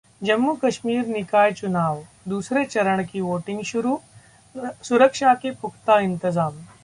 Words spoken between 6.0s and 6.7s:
इंतजाम